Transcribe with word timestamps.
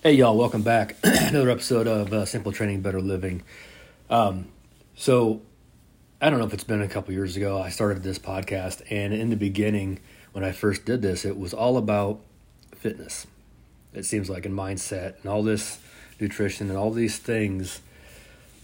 Hey, 0.00 0.12
y'all, 0.12 0.38
welcome 0.38 0.62
back. 0.62 0.94
Another 1.02 1.50
episode 1.50 1.88
of 1.88 2.12
uh, 2.12 2.24
Simple 2.24 2.52
Training, 2.52 2.82
Better 2.82 3.00
Living. 3.00 3.42
Um, 4.08 4.46
so, 4.94 5.42
I 6.20 6.30
don't 6.30 6.38
know 6.38 6.46
if 6.46 6.54
it's 6.54 6.62
been 6.62 6.80
a 6.80 6.86
couple 6.86 7.12
years 7.12 7.36
ago, 7.36 7.60
I 7.60 7.70
started 7.70 8.04
this 8.04 8.16
podcast, 8.16 8.80
and 8.90 9.12
in 9.12 9.28
the 9.30 9.36
beginning, 9.36 9.98
when 10.30 10.44
I 10.44 10.52
first 10.52 10.84
did 10.84 11.02
this, 11.02 11.24
it 11.24 11.36
was 11.36 11.52
all 11.52 11.76
about 11.76 12.20
fitness. 12.76 13.26
It 13.92 14.04
seems 14.04 14.30
like 14.30 14.46
in 14.46 14.52
mindset 14.52 15.16
and 15.22 15.26
all 15.26 15.42
this 15.42 15.80
nutrition 16.20 16.68
and 16.68 16.78
all 16.78 16.92
these 16.92 17.18
things. 17.18 17.80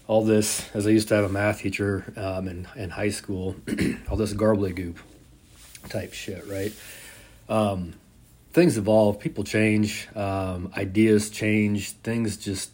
All 0.07 0.23
this, 0.23 0.73
as 0.73 0.87
I 0.87 0.91
used 0.91 1.09
to 1.09 1.15
have 1.15 1.25
a 1.25 1.29
math 1.29 1.59
teacher 1.59 2.13
um, 2.15 2.47
in, 2.47 2.65
in 2.77 2.91
high 2.91 3.09
school, 3.09 3.57
all 4.09 4.15
this 4.15 4.33
garbley 4.33 4.73
goop 4.73 4.99
type 5.89 6.13
shit, 6.13 6.47
right? 6.47 6.71
Um, 7.49 7.95
things 8.55 8.77
evolve, 8.77 9.19
people 9.19 9.43
change, 9.43 10.07
um, 10.15 10.71
ideas 10.77 11.29
change, 11.29 11.91
things 11.91 12.37
just 12.37 12.71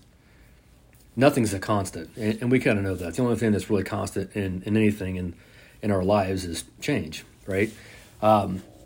nothing's 1.15 1.55
a 1.55 1.59
constant, 1.59 2.15
and, 2.15 2.39
and 2.39 2.51
we 2.51 2.59
kind 2.59 2.77
of 2.77 2.83
know 2.83 2.93
that. 2.93 3.15
The 3.15 3.23
only 3.23 3.35
thing 3.35 3.51
that's 3.51 3.67
really 3.67 3.83
constant 3.83 4.35
in, 4.35 4.61
in 4.63 4.77
anything 4.77 5.15
in 5.15 5.33
in 5.81 5.89
our 5.89 6.03
lives 6.03 6.45
is 6.45 6.65
change, 6.81 7.25
right? 7.47 7.73
Um, 8.21 8.61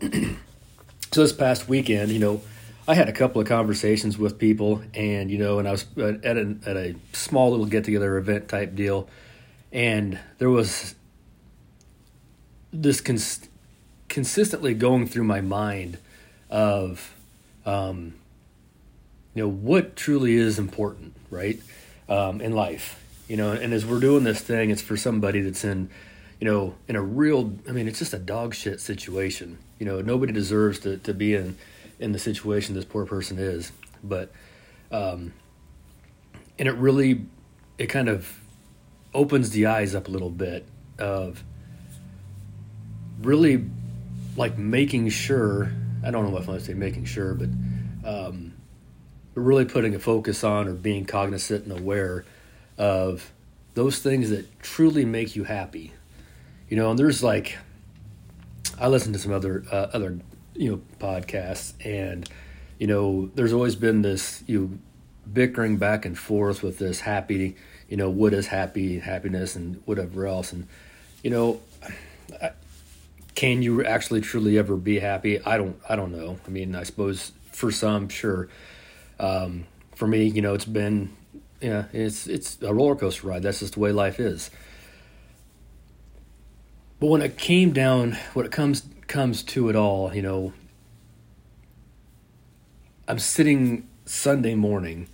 so 1.12 1.20
this 1.20 1.34
past 1.34 1.68
weekend, 1.68 2.12
you 2.12 2.18
know, 2.18 2.40
I 2.88 2.94
had 2.94 3.10
a 3.10 3.12
couple 3.12 3.42
of 3.42 3.46
conversations 3.46 4.16
with 4.16 4.38
people, 4.38 4.82
and 4.94 5.30
you 5.30 5.36
know, 5.36 5.58
and 5.58 5.68
I 5.68 5.72
was 5.72 5.84
at 5.98 6.38
a, 6.38 6.56
at 6.64 6.78
a 6.78 6.94
small 7.12 7.50
little 7.50 7.66
get 7.66 7.84
together 7.84 8.16
event 8.16 8.48
type 8.48 8.74
deal, 8.74 9.06
and 9.70 10.18
there 10.38 10.48
was 10.48 10.94
this 12.72 13.02
cons- 13.02 13.50
consistently 14.08 14.72
going 14.72 15.06
through 15.06 15.24
my 15.24 15.42
mind 15.42 15.98
of 16.50 17.14
um, 17.64 18.14
you 19.34 19.42
know 19.42 19.48
what 19.48 19.96
truly 19.96 20.34
is 20.34 20.58
important 20.58 21.14
right 21.30 21.60
um, 22.08 22.40
in 22.40 22.52
life 22.52 23.02
you 23.28 23.36
know? 23.36 23.52
And 23.52 23.72
as 23.72 23.84
we're 23.84 24.00
doing 24.00 24.24
this 24.24 24.40
thing 24.40 24.70
it's 24.70 24.82
for 24.82 24.96
somebody 24.96 25.40
that's 25.40 25.64
in 25.64 25.90
you 26.40 26.46
know 26.46 26.74
in 26.86 26.96
a 26.96 27.02
real 27.02 27.54
i 27.68 27.72
mean 27.72 27.88
it's 27.88 27.98
just 27.98 28.12
a 28.12 28.18
dog 28.18 28.54
shit 28.54 28.80
situation. 28.80 29.58
You 29.78 29.86
know 29.86 30.00
nobody 30.00 30.32
deserves 30.32 30.78
to, 30.80 30.98
to 30.98 31.14
be 31.14 31.34
in 31.34 31.56
in 31.98 32.12
the 32.12 32.18
situation 32.18 32.74
this 32.74 32.84
poor 32.84 33.06
person 33.06 33.38
is. 33.38 33.72
But 34.02 34.30
um 34.90 35.32
and 36.58 36.68
it 36.68 36.74
really 36.74 37.26
it 37.78 37.86
kind 37.86 38.08
of 38.08 38.40
opens 39.14 39.50
the 39.50 39.66
eyes 39.66 39.94
up 39.94 40.08
a 40.08 40.10
little 40.10 40.30
bit 40.30 40.66
of 40.98 41.42
really 43.22 43.64
like 44.36 44.58
making 44.58 45.08
sure 45.08 45.72
I 46.06 46.12
don't 46.12 46.30
know 46.30 46.38
if 46.38 46.48
I 46.48 46.58
say 46.58 46.72
making 46.72 47.04
sure, 47.04 47.34
but 47.34 47.48
um, 48.04 48.54
really 49.34 49.64
putting 49.64 49.92
a 49.96 49.98
focus 49.98 50.44
on 50.44 50.68
or 50.68 50.72
being 50.72 51.04
cognizant 51.04 51.64
and 51.64 51.76
aware 51.76 52.24
of 52.78 53.32
those 53.74 53.98
things 53.98 54.30
that 54.30 54.60
truly 54.60 55.04
make 55.04 55.34
you 55.34 55.42
happy. 55.42 55.92
You 56.68 56.76
know, 56.76 56.90
and 56.90 56.98
there's 56.98 57.24
like 57.24 57.58
I 58.78 58.86
listen 58.86 59.12
to 59.14 59.18
some 59.18 59.32
other 59.32 59.64
uh, 59.72 59.88
other 59.92 60.18
you 60.54 60.70
know 60.70 60.80
podcasts, 61.00 61.72
and 61.84 62.28
you 62.78 62.86
know, 62.86 63.28
there's 63.34 63.52
always 63.52 63.74
been 63.74 64.02
this 64.02 64.44
you 64.46 64.60
know, 64.60 64.78
bickering 65.32 65.76
back 65.76 66.04
and 66.04 66.16
forth 66.16 66.62
with 66.62 66.78
this 66.78 67.00
happy, 67.00 67.56
you 67.88 67.96
know, 67.96 68.10
what 68.10 68.32
is 68.32 68.46
happy, 68.46 69.00
happiness, 69.00 69.56
and 69.56 69.82
whatever 69.86 70.28
else, 70.28 70.52
and 70.52 70.68
you 71.24 71.30
know. 71.30 71.60
Can 73.36 73.62
you 73.62 73.84
actually 73.84 74.22
truly 74.22 74.58
ever 74.58 74.76
be 74.76 74.98
happy? 74.98 75.40
I 75.40 75.58
don't. 75.58 75.78
I 75.88 75.94
don't 75.94 76.10
know. 76.10 76.40
I 76.44 76.50
mean, 76.50 76.74
I 76.74 76.82
suppose 76.82 77.32
for 77.52 77.70
some, 77.70 78.08
sure. 78.08 78.48
Um, 79.20 79.66
for 79.94 80.08
me, 80.08 80.24
you 80.24 80.42
know, 80.42 80.54
it's 80.54 80.64
been, 80.64 81.14
yeah, 81.60 81.84
it's 81.92 82.26
it's 82.26 82.60
a 82.62 82.74
roller 82.74 82.96
coaster 82.96 83.28
ride. 83.28 83.42
That's 83.42 83.60
just 83.60 83.74
the 83.74 83.80
way 83.80 83.92
life 83.92 84.18
is. 84.18 84.50
But 86.98 87.08
when 87.08 87.20
it 87.20 87.36
came 87.36 87.72
down, 87.72 88.16
when 88.32 88.46
it 88.46 88.52
comes 88.52 88.82
comes 89.06 89.42
to 89.44 89.68
it 89.68 89.76
all, 89.76 90.14
you 90.14 90.22
know, 90.22 90.54
I'm 93.06 93.18
sitting 93.18 93.86
Sunday 94.06 94.54
morning, 94.54 95.08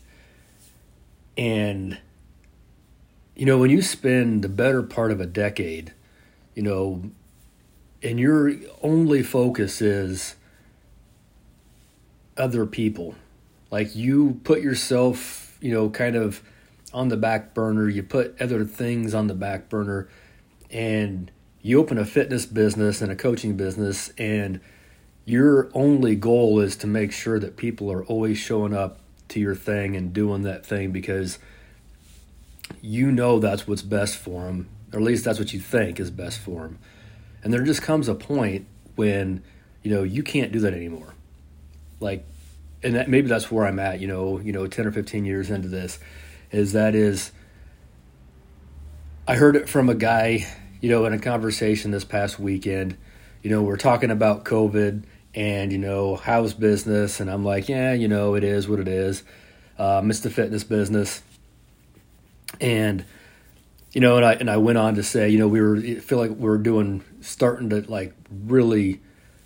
and 1.37 1.99
you 3.35 3.47
know, 3.47 3.59
when 3.59 3.71
you 3.71 3.83
spend 3.83 4.43
the 4.43 4.49
better 4.49 4.85
part 4.85 5.11
of 5.11 5.21
a 5.21 5.27
decade, 5.27 5.93
you 6.55 6.63
know, 6.63 7.11
and 8.03 8.19
your 8.19 8.53
only 8.83 9.23
focus 9.23 9.81
is 9.81 10.37
other 12.37 12.67
people. 12.67 13.15
Like 13.71 13.95
you 13.95 14.41
put 14.45 14.61
yourself 14.61 15.57
you 15.61 15.73
know 15.73 15.89
kind 15.89 16.17
of 16.17 16.43
on 16.93 17.09
the 17.09 17.17
back 17.17 17.55
burner. 17.55 17.89
You 17.89 18.03
put 18.03 18.41
other 18.41 18.65
things 18.65 19.15
on 19.15 19.27
the 19.29 19.35
back 19.35 19.69
burner 19.69 20.09
and 20.71 21.31
you 21.63 21.79
open 21.79 21.97
a 21.97 22.05
fitness 22.05 22.45
business 22.45 23.01
and 23.01 23.11
a 23.11 23.17
coaching 23.17 23.57
business 23.57 24.13
and 24.19 24.61
your 25.25 25.71
only 25.75 26.17
goal 26.17 26.59
is 26.59 26.75
to 26.77 26.87
make 26.87 27.13
sure 27.13 27.39
that 27.39 27.57
people 27.57 27.93
are 27.93 28.05
always 28.05 28.37
showing 28.37 28.75
up 28.75 28.99
to 29.29 29.39
your 29.39 29.55
thing 29.55 29.95
and 29.95 30.13
doing 30.13 30.43
that 30.43 30.67
thing 30.67 30.91
because 30.91 31.39
you 32.81 33.13
know 33.13 33.39
that's 33.39 33.69
what's 33.69 33.83
best 33.83 34.17
for 34.17 34.45
them 34.45 34.69
or 34.93 34.99
at 34.99 35.05
least 35.05 35.25
that's 35.25 35.39
what 35.39 35.53
you 35.53 35.61
think 35.61 36.01
is 36.01 36.11
best 36.11 36.39
for 36.39 36.63
them 36.63 36.79
and 37.43 37.53
there 37.53 37.63
just 37.63 37.83
comes 37.83 38.09
a 38.09 38.15
point 38.15 38.67
when, 38.95 39.43
you 39.83 39.91
know, 39.91 40.03
you 40.03 40.23
can't 40.23 40.53
do 40.53 40.61
that 40.61 40.75
anymore. 40.75 41.15
Like, 42.01 42.25
and 42.83 42.95
that, 42.95 43.09
maybe 43.09 43.29
that's 43.29 43.51
where 43.51 43.67
I'm 43.67 43.79
at, 43.79 44.01
you 44.01 44.09
know, 44.09 44.41
you 44.41 44.53
know, 44.53 44.67
10 44.67 44.87
or 44.87 44.93
15 44.93 45.25
years 45.25 45.51
into 45.51 45.69
this, 45.69 45.99
is 46.51 46.73
that 46.73 46.95
is, 46.95 47.33
I 49.27 49.37
heard 49.37 49.57
it 49.57 49.69
from 49.69 49.89
a 49.89 49.95
guy, 49.95 50.47
you 50.81 50.91
know, 50.91 51.05
in 51.07 51.13
a 51.13 51.19
conversation 51.19 51.91
this 51.91 52.05
past 52.05 52.39
weekend. 52.39 52.97
You 53.43 53.51
know, 53.51 53.63
we're 53.63 53.77
talking 53.77 54.11
about 54.11 54.45
COVID 54.45 55.05
and, 55.35 55.73
you 55.73 55.79
know, 55.79 56.17
how's 56.17 56.55
business? 56.55 57.21
And 57.21 57.31
I'm 57.31 57.45
like, 57.45 57.69
yeah, 57.69 57.93
you 57.93 58.09
know, 58.09 58.35
it 58.35 58.45
is 58.45 58.69
what 58.69 58.81
it 58.81 58.89
is. 58.89 59.23
Uh, 59.79 60.03
it's 60.05 60.21
the 60.21 60.31
fitness 60.31 60.65
business. 60.65 61.23
And, 62.61 63.05
you 63.93 64.01
know, 64.01 64.17
and 64.17 64.25
I 64.25 64.33
and 64.35 64.51
I 64.51 64.57
went 64.57 64.79
on 64.79 64.95
to 64.95 65.03
say, 65.03 65.29
you 65.29 65.39
know, 65.39 65.49
we 65.49 65.61
were 65.61 65.81
feel 65.81 66.19
like 66.19 66.33
we 66.37 66.49
are 66.49 66.59
doing 66.59 67.05
starting 67.21 67.71
to 67.71 67.83
like 67.91 68.15
really, 68.31 69.01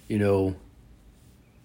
you 0.08 0.18
know, 0.18 0.54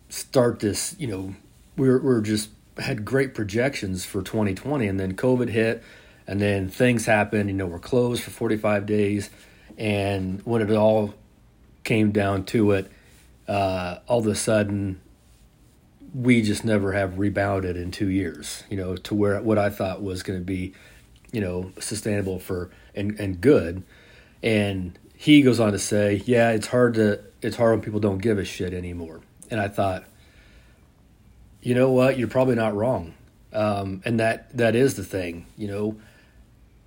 start 0.09 0.59
this. 0.59 0.96
You 0.97 1.08
know, 1.08 1.36
we 1.78 1.88
are 1.90 2.00
we 2.00 2.12
are 2.12 2.22
just 2.22 2.50
had 2.78 3.06
great 3.06 3.36
projections 3.36 4.03
for 4.03 4.24
2020, 4.24 4.88
and 4.88 5.00
then 5.00 5.16
COVID 5.16 5.50
hit, 5.50 5.84
and 6.25 6.42
then 6.42 6.69
things 6.69 7.06
happened. 7.06 7.50
You 7.50 7.56
know, 7.56 7.68
we're 7.68 7.80
closed 7.80 8.24
for 8.24 8.31
45 8.31 8.88
days, 8.88 9.30
and 9.78 10.42
when 10.44 10.63
it 10.63 10.72
all 10.72 11.13
came 11.84 12.12
down 12.12 12.46
to 12.46 12.72
it, 12.72 12.92
uh, 13.48 14.00
all 14.08 14.19
of 14.19 14.28
a 14.28 14.36
sudden, 14.36 15.00
we 16.16 16.42
just 16.42 16.66
never 16.66 16.94
have 16.94 17.19
rebounded 17.19 17.78
in 17.78 17.92
two 17.92 18.09
years. 18.09 18.63
You 18.72 18.78
know, 18.78 18.96
to 18.96 19.13
where 19.13 19.40
what 19.40 19.59
I 19.59 19.69
thought 19.69 20.02
was 20.02 20.24
going 20.24 20.40
to 20.40 20.46
be 20.46 20.74
you 21.31 21.42
know 21.42 21.72
sustainable 21.80 22.40
for 22.40 22.69
and 22.96 23.19
and 23.19 23.42
good. 23.42 23.84
And 24.44 24.97
he 25.16 25.42
goes 25.42 25.59
on 25.59 25.72
to 25.72 25.80
say 25.80 26.22
yeah 26.25 26.52
it's 26.52 26.68
hard 26.68 26.96
to 26.96 27.22
it's 27.42 27.56
hard 27.56 27.72
when 27.72 27.81
people 27.81 28.00
don't 28.00 28.19
give 28.19 28.38
a 28.38 28.46
shit 28.46 28.74
anymore. 28.74 29.22
And 29.50 29.59
i 29.59 29.68
thought 29.68 30.06
you 31.62 31.75
know 31.75 31.92
what? 31.92 32.18
You're 32.18 32.28
probably 32.28 32.56
not 32.56 32.74
wrong. 32.74 33.14
Um, 33.53 34.02
and 34.03 34.19
that 34.19 34.56
that 34.58 34.75
is 34.75 34.96
the 34.96 35.03
thing 35.03 35.46
you 35.58 35.68
know. 35.68 35.97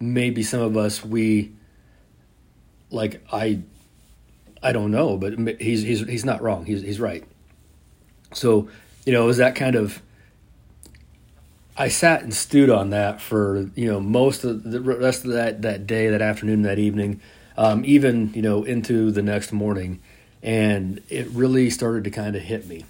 Maybe 0.01 0.43
some 0.43 0.61
of 0.61 0.77
us 0.77 1.05
we 1.05 1.53
like 2.91 3.25
i 3.33 3.61
i 4.63 4.73
don't 4.73 4.91
know 4.91 5.17
but 5.17 5.61
he's 5.61 5.83
he's 5.83 6.01
he's 6.01 6.25
not 6.25 6.43
wrong. 6.43 6.67
He's 6.67 6.83
he's 6.83 7.01
right. 7.01 7.25
So 8.33 8.69
you 9.07 9.13
know 9.13 9.29
is 9.29 9.37
that 9.39 9.55
kind 9.55 9.77
of 9.77 10.03
I 11.77 11.89
sat 11.89 12.23
and 12.23 12.33
stewed 12.33 12.71
on 12.71 12.91
that 12.91 13.21
for 13.21 13.71
you 13.75 13.91
know 13.91 14.01
most 14.01 14.45
of 14.45 14.63
the 14.63 14.81
rest 14.81 15.25
of 15.25 15.33
that 15.33 15.63
that 15.63 15.87
day, 15.87 16.09
that 16.09 16.23
afternoon, 16.23 16.63
that 16.63 16.79
evening, 16.79 17.21
um, 17.57 17.85
even 17.85 18.33
you 18.35 18.43
know 18.43 18.63
into 18.63 19.11
the 19.11 19.23
next 19.23 19.53
morning, 19.53 20.01
and 20.43 21.03
it 21.09 21.29
really 21.31 21.71
started 21.71 22.05
to 22.05 22.11
kind 22.11 22.37
of 22.37 22.43
hit 22.43 22.67
me 22.69 22.85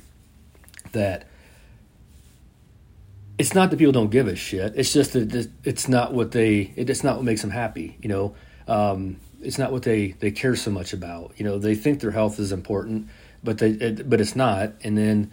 that 0.92 1.26
it's 3.38 3.54
not 3.54 3.70
that 3.70 3.78
people 3.78 3.92
don't 3.92 4.10
give 4.10 4.28
a 4.28 4.36
shit. 4.36 4.74
It's 4.76 4.92
just 4.92 5.12
that 5.14 5.50
it's 5.64 5.88
not 5.88 6.12
what 6.12 6.32
they 6.32 6.72
it's 6.76 7.02
not 7.02 7.16
what 7.16 7.24
makes 7.24 7.40
them 7.40 7.50
happy. 7.50 7.96
You 8.02 8.08
know, 8.08 8.34
um, 8.68 9.16
it's 9.40 9.58
not 9.58 9.72
what 9.72 9.82
they 9.82 10.12
they 10.12 10.30
care 10.30 10.56
so 10.56 10.70
much 10.70 10.92
about. 10.92 11.32
You 11.36 11.44
know, 11.44 11.58
they 11.58 11.74
think 11.74 12.00
their 12.00 12.10
health 12.10 12.38
is 12.38 12.52
important, 12.52 13.08
but 13.42 13.58
they 13.58 13.70
it, 13.70 14.08
but 14.08 14.20
it's 14.20 14.36
not, 14.36 14.72
and 14.82 14.96
then 14.96 15.30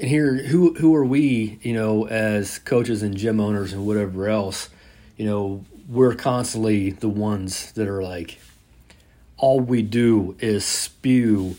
here 0.00 0.34
who 0.34 0.74
who 0.74 0.94
are 0.94 1.04
we 1.04 1.58
you 1.62 1.72
know 1.72 2.06
as 2.06 2.58
coaches 2.58 3.02
and 3.02 3.16
gym 3.16 3.40
owners 3.40 3.72
and 3.72 3.86
whatever 3.86 4.28
else 4.28 4.68
you 5.16 5.26
know 5.26 5.64
we're 5.88 6.14
constantly 6.14 6.90
the 6.90 7.08
ones 7.08 7.72
that 7.72 7.88
are 7.88 8.02
like 8.02 8.38
all 9.36 9.60
we 9.60 9.82
do 9.82 10.36
is 10.40 10.64
spew 10.64 11.56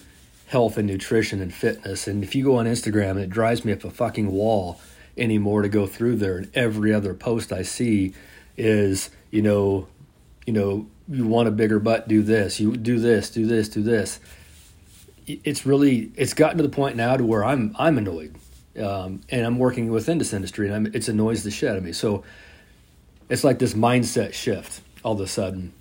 health 0.47 0.77
and 0.77 0.87
nutrition 0.87 1.41
and 1.41 1.53
fitness 1.53 2.07
and 2.07 2.23
if 2.23 2.35
you 2.35 2.43
go 2.43 2.57
on 2.57 2.65
instagram 2.65 3.17
it 3.17 3.29
drives 3.29 3.63
me 3.65 3.71
up 3.71 3.83
a 3.83 3.89
fucking 3.89 4.31
wall 4.31 4.79
anymore 5.17 5.61
to 5.63 5.69
go 5.69 5.87
through 5.87 6.17
there. 6.17 6.37
And 6.37 6.51
every 6.55 6.93
other 6.93 7.13
post 7.13 7.51
I 7.51 7.63
see 7.63 8.13
is, 8.55 9.09
you 9.31 9.41
know, 9.41 9.87
you 10.45 10.53
know, 10.53 10.87
you 11.09 11.25
want 11.25 11.47
a 11.47 11.51
bigger 11.51 11.79
butt, 11.79 12.07
do 12.07 12.21
this. 12.21 12.59
You 12.59 12.75
do 12.77 12.99
this, 12.99 13.29
do 13.29 13.45
this, 13.45 13.69
do 13.69 13.81
this. 13.81 14.19
It's 15.27 15.65
really 15.65 16.11
it's 16.15 16.33
gotten 16.33 16.57
to 16.57 16.63
the 16.63 16.69
point 16.69 16.95
now 16.95 17.17
to 17.17 17.23
where 17.23 17.43
I'm 17.43 17.75
I'm 17.77 17.97
annoyed, 17.97 18.35
um, 18.81 19.21
and 19.29 19.45
I'm 19.45 19.59
working 19.59 19.91
within 19.91 20.17
this 20.17 20.31
industry, 20.31 20.67
and 20.67 20.75
I'm, 20.75 20.95
it's 20.95 21.09
annoys 21.09 21.43
the 21.43 21.51
shit 21.51 21.69
out 21.69 21.77
of 21.77 21.83
me. 21.83 21.91
So 21.91 22.23
it's 23.29 23.43
like 23.43 23.59
this 23.59 23.73
mindset 23.73 24.33
shift 24.33 24.81
all 25.03 25.13
of 25.13 25.19
a 25.19 25.27
sudden. 25.27 25.73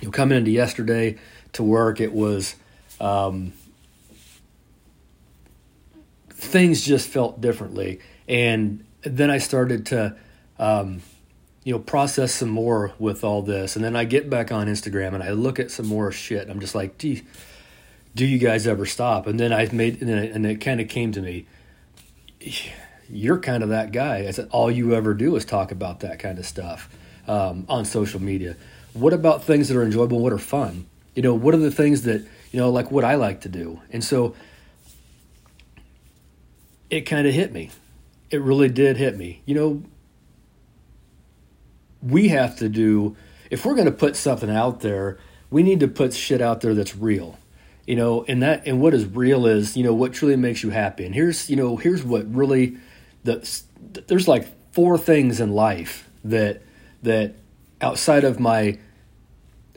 You 0.00 0.08
know, 0.08 0.12
coming 0.12 0.38
into 0.38 0.52
yesterday 0.52 1.18
to 1.54 1.64
work, 1.64 2.00
it 2.00 2.12
was 2.12 2.54
um, 3.00 3.52
things 6.30 6.84
just 6.84 7.08
felt 7.08 7.40
differently, 7.40 8.00
and 8.28 8.84
then 9.02 9.30
I 9.30 9.38
started 9.38 9.86
to. 9.86 10.16
Um, 10.58 11.02
you 11.66 11.72
know, 11.72 11.80
process 11.80 12.32
some 12.32 12.48
more 12.48 12.92
with 13.00 13.24
all 13.24 13.42
this. 13.42 13.74
And 13.74 13.84
then 13.84 13.96
I 13.96 14.04
get 14.04 14.30
back 14.30 14.52
on 14.52 14.68
Instagram 14.68 15.14
and 15.14 15.22
I 15.22 15.30
look 15.30 15.58
at 15.58 15.72
some 15.72 15.86
more 15.86 16.12
shit. 16.12 16.48
I'm 16.48 16.60
just 16.60 16.76
like, 16.76 16.96
do, 16.96 17.20
do 18.16 18.24
you 18.24 18.38
guys 18.38 18.66
ever 18.66 18.86
stop? 18.86 19.26
And 19.26 19.38
then 19.38 19.52
I 19.52 19.68
made, 19.72 20.00
and, 20.00 20.10
it, 20.10 20.32
and 20.32 20.46
it 20.46 20.56
kind 20.56 20.80
of 20.80 20.88
came 20.88 21.12
to 21.12 21.20
me, 21.20 21.46
you're 23.10 23.38
kind 23.38 23.62
of 23.62 23.68
that 23.68 23.92
guy. 23.92 24.26
I 24.26 24.30
said, 24.30 24.48
all 24.50 24.70
you 24.70 24.94
ever 24.94 25.12
do 25.12 25.36
is 25.36 25.44
talk 25.44 25.70
about 25.70 26.00
that 26.00 26.18
kind 26.18 26.38
of 26.38 26.46
stuff 26.46 26.88
um, 27.28 27.66
on 27.68 27.84
social 27.84 28.20
media. 28.20 28.56
What 28.94 29.12
about 29.12 29.44
things 29.44 29.68
that 29.68 29.76
are 29.76 29.82
enjoyable? 29.82 30.18
What 30.20 30.32
are 30.32 30.38
fun? 30.38 30.86
You 31.14 31.22
know, 31.22 31.34
what 31.34 31.54
are 31.54 31.58
the 31.58 31.70
things 31.70 32.02
that, 32.02 32.22
you 32.52 32.58
know, 32.58 32.70
like 32.70 32.90
what 32.90 33.04
I 33.04 33.16
like 33.16 33.42
to 33.42 33.50
do? 33.50 33.82
And 33.90 34.02
so 34.02 34.34
it 36.88 37.02
kind 37.02 37.26
of 37.26 37.34
hit 37.34 37.52
me. 37.52 37.70
It 38.30 38.40
really 38.40 38.70
did 38.70 38.96
hit 38.96 39.18
me. 39.18 39.42
You 39.44 39.54
know, 39.54 39.82
we 42.02 42.28
have 42.28 42.56
to 42.56 42.70
do 42.70 43.14
if 43.50 43.66
we're 43.66 43.74
going 43.74 43.86
to 43.86 43.92
put 43.92 44.16
something 44.16 44.50
out 44.50 44.80
there, 44.80 45.18
we 45.50 45.62
need 45.62 45.80
to 45.80 45.88
put 45.88 46.14
shit 46.14 46.40
out 46.40 46.62
there 46.62 46.74
that's 46.74 46.96
real. 46.96 47.38
You 47.86 47.96
know, 47.96 48.24
and 48.26 48.42
that 48.42 48.66
and 48.66 48.80
what 48.80 48.94
is 48.94 49.06
real 49.06 49.46
is, 49.46 49.76
you 49.76 49.84
know, 49.84 49.94
what 49.94 50.12
truly 50.12 50.36
makes 50.36 50.62
you 50.62 50.70
happy. 50.70 51.04
And 51.04 51.14
here's, 51.14 51.48
you 51.48 51.56
know, 51.56 51.76
here's 51.76 52.02
what 52.02 52.32
really 52.34 52.78
the 53.24 53.48
there's 54.08 54.26
like 54.26 54.48
four 54.72 54.98
things 54.98 55.40
in 55.40 55.52
life 55.52 56.08
that 56.24 56.62
that 57.02 57.34
outside 57.80 58.24
of 58.24 58.40
my 58.40 58.78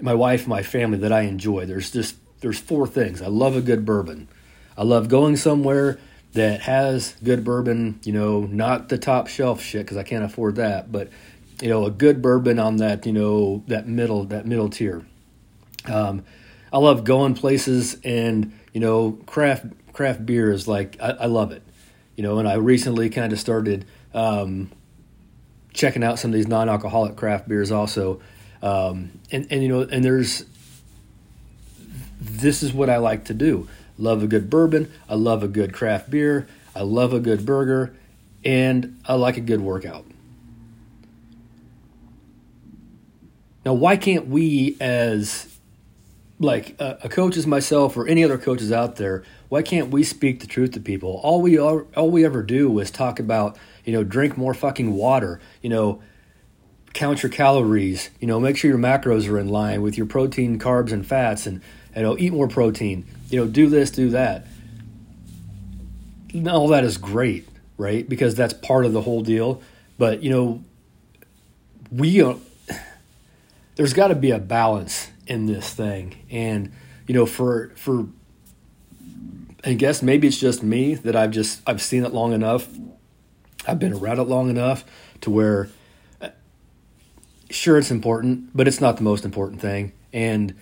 my 0.02 0.14
wife, 0.14 0.48
my 0.48 0.64
family 0.64 0.98
that 1.00 1.12
I 1.12 1.22
enjoy. 1.22 1.66
There's 1.66 1.92
just 1.92 2.16
there's 2.42 2.60
four 2.60 2.88
things. 2.88 3.22
I 3.22 3.28
love 3.28 3.56
a 3.56 3.62
good 3.62 3.86
bourbon. 3.86 4.28
I 4.78 4.84
love 4.84 5.10
going 5.10 5.36
somewhere 5.36 6.00
that 6.34 6.62
has 6.62 7.16
good 7.24 7.44
bourbon, 7.44 8.00
you 8.04 8.14
know, 8.14 8.42
not 8.42 8.90
the 8.90 8.98
top 8.98 9.28
shelf 9.28 9.62
shit 9.62 9.86
because 9.86 9.98
I 9.98 10.04
can't 10.04 10.24
afford 10.24 10.56
that, 10.56 10.92
but 10.92 11.10
you 11.62 11.68
know, 11.68 11.86
a 11.86 11.92
good 11.92 12.22
bourbon 12.22 12.60
on 12.60 12.78
that, 12.78 13.06
you 13.06 13.12
know, 13.12 13.64
that 13.68 13.88
middle, 13.88 14.24
that 14.26 14.46
middle 14.46 14.70
tier. 14.70 15.06
Um, 15.86 16.24
I 16.72 16.78
love 16.78 17.04
going 17.04 17.34
places 17.34 17.98
and, 18.04 18.58
you 18.74 18.80
know, 18.80 19.14
craft, 19.26 19.66
craft 19.94 20.26
beer 20.26 20.52
is 20.52 20.68
like, 20.68 20.98
I, 21.02 21.12
I 21.12 21.26
love 21.26 21.52
it, 21.52 21.64
you 22.16 22.24
know, 22.24 22.40
and 22.40 22.48
I 22.48 22.56
recently 22.56 23.10
kind 23.10 23.34
of 23.34 23.40
started, 23.40 23.86
um, 24.14 24.72
checking 25.74 26.04
out 26.04 26.20
some 26.20 26.32
of 26.32 26.36
these 26.36 26.48
non-alcoholic 26.48 27.16
craft 27.16 27.48
beers 27.48 27.72
also. 27.72 28.22
Um, 28.62 29.12
and, 29.32 29.48
and, 29.50 29.64
you 29.64 29.70
know, 29.70 29.82
and 29.82 30.04
there's, 30.04 30.46
this 32.20 32.62
is 32.64 32.74
what 32.74 32.90
I 32.90 32.98
like 32.98 33.26
to 33.26 33.34
do. 33.34 33.68
Love 33.98 34.24
a 34.24 34.28
good 34.28 34.50
bourbon. 34.50 34.92
I 35.08 35.16
love 35.16 35.44
a 35.44 35.48
good 35.48 35.74
craft 35.74 36.10
beer. 36.10 36.48
I 36.76 36.82
love 36.82 37.14
a 37.14 37.20
good 37.20 37.46
burger 37.46 37.96
and 38.44 39.02
I 39.06 39.16
like 39.16 39.38
a 39.38 39.42
good 39.42 39.62
workout. 39.62 40.06
Now, 43.66 43.74
why 43.74 43.98
can't 43.98 44.28
we, 44.28 44.78
as 44.80 45.59
like 46.40 46.80
a, 46.80 46.98
a 47.04 47.10
coach 47.10 47.36
as 47.36 47.46
myself 47.46 47.98
or 47.98 48.08
any 48.08 48.24
other 48.24 48.38
coaches 48.38 48.72
out 48.72 48.96
there, 48.96 49.24
why 49.50 49.62
can't 49.62 49.90
we 49.90 50.04
speak 50.04 50.40
the 50.40 50.48
truth 50.48 50.72
to 50.72 50.80
people? 50.80 51.20
All 51.24 51.42
we 51.42 51.58
all, 51.58 51.84
all 51.96 52.10
we 52.10 52.26
ever 52.26 52.42
do 52.42 52.80
is 52.80 52.90
talk 52.90 53.20
about, 53.20 53.58
you 53.84 53.92
know, 53.92 54.04
drink 54.04 54.38
more 54.38 54.54
fucking 54.54 54.94
water, 54.94 55.42
you 55.62 55.70
know, 55.70 56.02
count 56.94 57.22
your 57.22 57.30
calories, 57.32 58.10
you 58.20 58.28
know, 58.28 58.40
make 58.40 58.58
sure 58.58 58.70
your 58.70 58.80
macros 58.80 59.30
are 59.30 59.38
in 59.38 59.50
line 59.50 59.82
with 59.82 59.98
your 59.98 60.08
protein, 60.08 60.58
carbs, 60.58 60.92
and 60.92 61.06
fats, 61.06 61.46
and 61.46 61.62
you 61.96 62.02
know, 62.02 62.18
eat 62.18 62.32
more 62.32 62.48
protein. 62.48 63.06
You 63.30 63.42
know, 63.42 63.48
do 63.48 63.68
this, 63.68 63.92
do 63.92 64.10
that. 64.12 64.48
All 66.48 66.68
that 66.70 66.84
is 66.84 66.98
great, 66.98 67.48
right? 67.78 68.08
Because 68.08 68.36
that's 68.36 68.54
part 68.54 68.86
of 68.86 68.94
the 68.94 69.02
whole 69.02 69.22
deal. 69.22 69.62
But 69.98 70.24
you 70.24 70.30
know, 70.30 70.64
we 71.92 72.22
there's 73.76 73.94
got 73.94 74.08
to 74.08 74.16
be 74.16 74.32
a 74.32 74.40
balance 74.40 75.10
in 75.30 75.46
this 75.46 75.74
thing. 75.74 76.26
And 76.30 76.74
you 77.08 77.14
know, 77.14 77.26
for 77.26 77.72
for 77.76 78.08
I 79.64 79.74
guess 79.74 80.02
maybe 80.02 80.28
it's 80.28 80.40
just 80.40 80.64
me 80.64 80.96
that 80.96 81.16
I've 81.16 81.32
just 81.32 81.62
I've 81.66 81.82
seen 81.82 82.04
it 82.04 82.14
long 82.14 82.34
enough. 82.34 82.68
I've 83.68 83.80
been 83.80 83.94
around 83.94 84.20
it 84.20 84.24
long 84.24 84.50
enough 84.50 84.84
to 85.22 85.30
where 85.30 85.70
sure 87.50 87.78
it's 87.78 87.92
important, 87.92 88.56
but 88.56 88.68
it's 88.68 88.82
not 88.82 88.98
the 88.98 89.04
most 89.04 89.26
important 89.26 89.62
thing. 89.62 89.92
And 90.14 90.56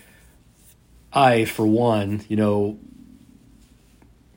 I, 1.14 1.46
for 1.46 1.66
one, 1.66 2.24
you 2.28 2.36
know, 2.36 2.80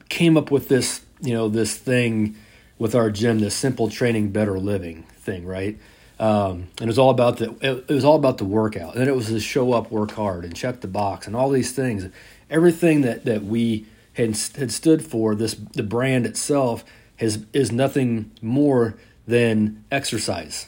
came 0.09 0.37
up 0.37 0.51
with 0.51 0.69
this, 0.69 1.03
you 1.21 1.33
know, 1.33 1.49
this 1.49 1.77
thing 1.77 2.37
with 2.79 2.95
our 2.95 3.11
gym, 3.11 3.39
this 3.41 3.55
simple 3.55 3.89
training, 3.89 4.31
better 4.31 4.59
living 4.59 5.05
thing, 5.19 5.47
right? 5.47 5.79
Um, 6.21 6.69
and 6.79 6.83
it 6.83 6.87
was 6.87 6.99
all 6.99 7.09
about 7.09 7.39
the 7.39 7.57
it, 7.63 7.89
was 7.89 8.05
all 8.05 8.17
about 8.17 8.37
the 8.37 8.45
workout. 8.45 8.95
And 8.95 9.09
it 9.09 9.17
was 9.17 9.29
to 9.29 9.41
show 9.41 9.73
up, 9.73 9.91
work 9.91 10.13
hard, 10.13 10.45
and 10.45 10.55
check 10.55 10.83
the 10.83 10.87
box, 10.87 11.27
and 11.27 11.35
all 11.35 11.49
these 11.49 11.73
things. 11.73 12.07
Everything 12.51 13.01
that 13.01 13.25
that 13.25 13.43
we 13.43 13.87
had 14.13 14.37
had 14.57 14.71
stood 14.71 15.03
for, 15.03 15.35
this 15.35 15.55
the 15.55 15.83
brand 15.83 16.27
itself 16.27 16.85
has 17.17 17.47
is 17.55 17.73
nothing 17.73 18.31
more 18.43 18.99
than 19.27 19.83
exercise. 19.91 20.67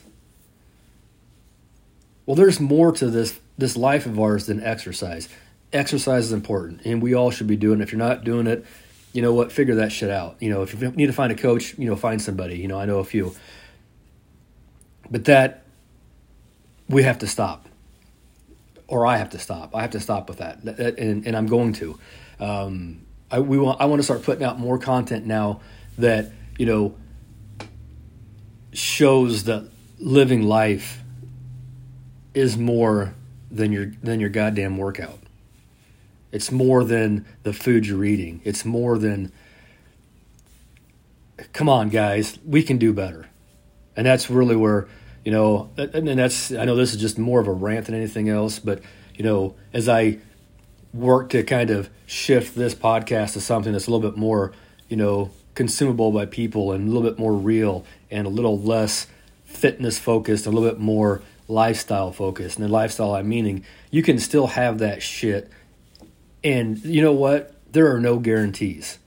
Well, 2.25 2.34
there's 2.34 2.58
more 2.58 2.90
to 2.93 3.10
this 3.10 3.38
this 3.58 3.76
life 3.76 4.06
of 4.06 4.19
ours 4.19 4.46
than 4.46 4.62
exercise. 4.62 5.28
Exercise 5.70 6.25
is 6.25 6.32
important, 6.32 6.81
and 6.87 7.02
we 7.02 7.12
all 7.12 7.31
should 7.31 7.46
be 7.46 7.56
doing 7.56 7.81
it. 7.81 7.82
If 7.82 7.93
you're 7.93 7.99
not 7.99 8.25
doing 8.25 8.46
it, 8.46 8.64
you 9.12 9.20
know 9.20 9.34
what? 9.34 9.52
Figure 9.52 9.75
that 9.75 9.93
shit 9.93 10.08
out. 10.08 10.37
You 10.40 10.49
know, 10.49 10.62
if 10.62 10.81
you 10.81 10.90
need 10.93 11.08
to 11.08 11.12
find 11.12 11.31
a 11.31 11.37
coach, 11.37 11.76
you 11.76 11.90
know, 11.90 11.96
find 11.96 12.22
somebody. 12.22 12.56
You 12.56 12.69
know, 12.69 12.81
I 12.81 12.87
know 12.87 13.00
a 13.00 13.04
few. 13.04 13.34
But 15.11 15.25
that 15.26 15.64
we 16.88 17.02
have 17.02 17.18
to 17.18 17.26
stop, 17.26 17.68
or 18.87 19.06
I 19.06 19.16
have 19.16 19.30
to 19.30 19.38
stop. 19.38 19.75
I 19.75 19.82
have 19.82 19.90
to 19.90 20.00
stop 20.00 20.28
with 20.28 20.38
that, 20.38 20.62
and, 20.99 21.26
and 21.26 21.37
I'm 21.37 21.47
going 21.47 21.73
to. 21.75 21.99
Um, 22.40 23.02
I 23.30 23.40
we 23.40 23.59
want 23.59 23.80
I 23.80 23.87
want 23.87 23.99
to 24.00 24.04
start 24.04 24.23
putting 24.23 24.44
out 24.44 24.59
more 24.59 24.78
content 24.78 25.26
now 25.26 25.61
that 25.99 26.30
you 26.59 26.66
know 26.66 26.94
shows 28.73 29.44
that 29.44 29.68
living 29.99 30.42
life 30.42 31.02
is 32.35 32.56
more 32.56 33.14
than 33.50 33.73
your 33.73 33.87
than 34.02 34.21
your 34.21 34.30
goddamn 34.30 34.76
workout. 34.76 35.18
It's 36.30 36.50
more 36.50 36.82
than 36.85 37.26
the 37.42 37.52
food 37.52 37.87
you're 37.87 38.04
eating. 38.04 38.40
It's 38.44 38.64
more 38.64 38.99
than 38.99 39.32
come 41.52 41.68
on 41.68 41.88
guys, 41.88 42.38
we 42.44 42.62
can 42.62 42.78
do 42.78 42.92
better. 42.92 43.28
And 43.96 44.06
that's 44.06 44.30
really 44.30 44.56
where 44.56 44.88
you 45.25 45.30
know, 45.30 45.70
and 45.76 46.18
that's 46.18 46.52
I 46.52 46.64
know 46.64 46.75
this 46.75 46.94
is 46.94 47.00
just 47.00 47.18
more 47.18 47.40
of 47.40 47.46
a 47.46 47.52
rant 47.52 47.87
than 47.87 47.94
anything 47.94 48.28
else, 48.28 48.58
but 48.58 48.80
you 49.14 49.25
know, 49.25 49.54
as 49.72 49.88
I 49.88 50.18
work 50.92 51.30
to 51.30 51.42
kind 51.42 51.70
of 51.70 51.88
shift 52.06 52.54
this 52.54 52.75
podcast 52.75 53.34
to 53.34 53.40
something 53.40 53.72
that's 53.72 53.87
a 53.87 53.90
little 53.90 54.11
bit 54.11 54.18
more, 54.18 54.52
you 54.88 54.96
know, 54.96 55.30
consumable 55.54 56.11
by 56.11 56.26
people 56.26 56.72
and 56.72 56.88
a 56.88 56.92
little 56.92 57.08
bit 57.08 57.18
more 57.18 57.32
real 57.32 57.84
and 58.11 58.26
a 58.26 58.30
little 58.30 58.58
less 58.61 59.06
fitness 59.44 59.99
focused, 59.99 60.46
a 60.46 60.50
little 60.50 60.68
bit 60.68 60.80
more 60.80 61.22
lifestyle 61.49 62.12
focused. 62.12 62.58
And 62.58 62.66
the 62.66 62.72
lifestyle 62.72 63.14
I'm 63.14 63.28
meaning, 63.28 63.64
you 63.90 64.02
can 64.02 64.18
still 64.18 64.49
have 64.49 64.78
that 64.78 65.02
shit. 65.02 65.50
And 66.42 66.82
you 66.84 67.00
know 67.00 67.12
what? 67.12 67.54
There 67.70 67.94
are 67.94 68.00
no 68.00 68.18
guarantees. 68.18 68.99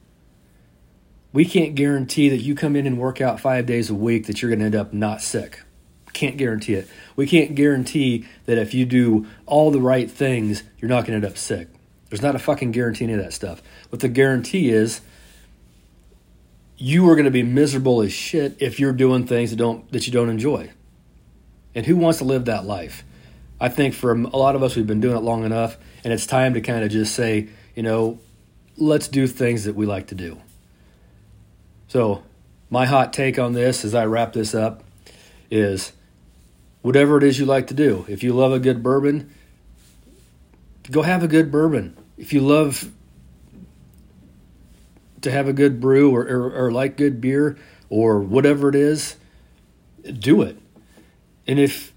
We 1.35 1.45
can't 1.45 1.75
guarantee 1.75 2.29
that 2.29 2.37
you 2.41 2.55
come 2.55 2.75
in 2.75 2.87
and 2.87 2.97
work 2.97 3.21
out 3.21 3.39
five 3.39 3.67
days 3.67 3.91
a 3.91 3.93
week 3.93 4.25
that 4.25 4.41
you're 4.41 4.49
going 4.49 4.59
to 4.59 4.65
end 4.65 4.75
up 4.75 4.91
not 4.91 5.21
sick 5.21 5.61
can't 6.15 6.37
guarantee 6.37 6.73
it. 6.73 6.89
We 7.15 7.27
can't 7.27 7.53
guarantee 7.53 8.25
that 8.45 8.57
if 8.57 8.73
you 8.73 8.85
do 8.85 9.27
all 9.45 9.69
the 9.69 9.81
right 9.81 10.09
things, 10.09 10.63
you're 10.79 10.89
not 10.89 11.01
going 11.01 11.11
to 11.11 11.15
end 11.17 11.25
up 11.25 11.37
sick. 11.37 11.67
There's 12.09 12.21
not 12.21 12.35
a 12.35 12.39
fucking 12.39 12.71
guarantee 12.71 13.11
of 13.11 13.21
that 13.21 13.33
stuff. 13.33 13.61
What 13.89 13.99
the 13.99 14.07
guarantee 14.07 14.69
is, 14.69 15.01
you 16.77 17.07
are 17.09 17.15
going 17.15 17.25
to 17.25 17.31
be 17.31 17.43
miserable 17.43 18.01
as 18.01 18.11
shit 18.11 18.55
if 18.59 18.79
you're 18.79 18.93
doing 18.93 19.27
things 19.27 19.51
that 19.51 19.57
don't 19.57 19.89
that 19.91 20.07
you 20.07 20.13
don't 20.13 20.29
enjoy. 20.29 20.71
And 21.73 21.85
who 21.85 21.95
wants 21.95 22.19
to 22.19 22.23
live 22.23 22.45
that 22.45 22.65
life? 22.65 23.03
I 23.59 23.69
think 23.69 23.93
for 23.93 24.11
a 24.11 24.37
lot 24.37 24.55
of 24.55 24.63
us, 24.63 24.75
we've 24.75 24.87
been 24.87 25.01
doing 25.01 25.15
it 25.15 25.21
long 25.21 25.45
enough, 25.45 25.77
and 26.03 26.11
it's 26.11 26.25
time 26.25 26.53
to 26.53 26.61
kind 26.61 26.83
of 26.83 26.91
just 26.91 27.15
say, 27.15 27.49
you 27.75 27.83
know, 27.83 28.19
let's 28.77 29.07
do 29.07 29.27
things 29.27 29.65
that 29.65 29.75
we 29.75 29.85
like 29.85 30.07
to 30.07 30.15
do. 30.15 30.41
So 31.95 32.23
my 32.69 32.87
hot 32.87 33.13
take 33.13 33.39
on 33.39 33.53
this 33.53 33.85
as 33.85 33.95
I 33.95 34.03
wrap 34.03 34.33
this 34.33 34.53
up 34.53 34.83
is 35.49 35.93
whatever 36.81 37.17
it 37.17 37.23
is 37.23 37.39
you 37.39 37.45
like 37.45 37.67
to 37.67 37.73
do. 37.73 38.05
If 38.09 38.21
you 38.21 38.33
love 38.33 38.51
a 38.51 38.59
good 38.59 38.83
bourbon, 38.83 39.33
go 40.91 41.03
have 41.03 41.23
a 41.23 41.29
good 41.29 41.53
bourbon. 41.53 41.95
If 42.17 42.33
you 42.33 42.41
love 42.41 42.91
to 45.21 45.31
have 45.31 45.47
a 45.47 45.53
good 45.53 45.79
brew 45.79 46.13
or, 46.13 46.23
or, 46.23 46.65
or 46.65 46.69
like 46.69 46.97
good 46.97 47.21
beer 47.21 47.57
or 47.89 48.19
whatever 48.19 48.67
it 48.67 48.75
is, 48.75 49.15
do 50.19 50.41
it. 50.41 50.57
And 51.47 51.59
if 51.59 51.93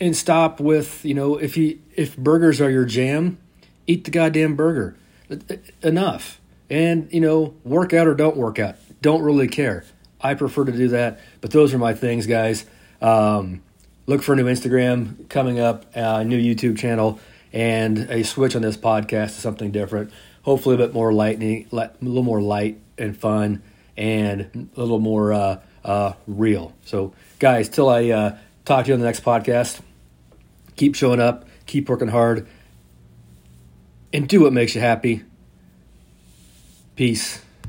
and 0.00 0.16
stop 0.16 0.58
with 0.58 1.04
you 1.04 1.14
know 1.14 1.36
if 1.36 1.56
you 1.56 1.78
if 1.94 2.16
burgers 2.16 2.60
are 2.60 2.70
your 2.70 2.86
jam, 2.86 3.38
eat 3.86 4.02
the 4.02 4.10
goddamn 4.10 4.56
burger. 4.56 4.96
Enough. 5.80 6.40
And 6.68 7.08
you 7.12 7.20
know 7.20 7.54
work 7.62 7.94
out 7.94 8.08
or 8.08 8.16
don't 8.16 8.36
work 8.36 8.58
out. 8.58 8.74
Don't 9.00 9.22
really 9.22 9.48
care. 9.48 9.84
I 10.20 10.34
prefer 10.34 10.64
to 10.64 10.72
do 10.72 10.88
that. 10.88 11.20
But 11.40 11.50
those 11.50 11.72
are 11.74 11.78
my 11.78 11.94
things, 11.94 12.26
guys. 12.26 12.64
Um, 13.00 13.62
look 14.06 14.22
for 14.22 14.32
a 14.32 14.36
new 14.36 14.46
Instagram 14.46 15.28
coming 15.28 15.60
up, 15.60 15.86
a 15.94 16.24
new 16.24 16.38
YouTube 16.38 16.78
channel, 16.78 17.20
and 17.52 17.98
a 18.10 18.24
switch 18.24 18.56
on 18.56 18.62
this 18.62 18.76
podcast 18.76 19.26
to 19.34 19.40
something 19.40 19.70
different. 19.70 20.12
Hopefully, 20.42 20.74
a 20.74 20.78
bit 20.78 20.92
more 20.92 21.12
lightning, 21.12 21.66
a 21.72 21.90
little 22.00 22.22
more 22.22 22.40
light 22.40 22.80
and 22.96 23.16
fun, 23.16 23.62
and 23.96 24.70
a 24.76 24.80
little 24.80 24.98
more 24.98 25.32
uh, 25.32 25.60
uh, 25.84 26.12
real. 26.26 26.74
So, 26.84 27.12
guys, 27.38 27.68
till 27.68 27.88
I 27.88 28.08
uh, 28.08 28.38
talk 28.64 28.84
to 28.84 28.88
you 28.88 28.94
on 28.94 29.00
the 29.00 29.06
next 29.06 29.22
podcast, 29.22 29.80
keep 30.76 30.94
showing 30.94 31.20
up, 31.20 31.46
keep 31.66 31.88
working 31.88 32.08
hard, 32.08 32.48
and 34.12 34.28
do 34.28 34.40
what 34.40 34.52
makes 34.52 34.74
you 34.74 34.80
happy. 34.80 35.22
Peace. 36.96 37.42